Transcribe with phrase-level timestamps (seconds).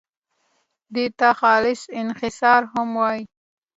[0.93, 3.23] دې ته خالص انحصار هم وایي.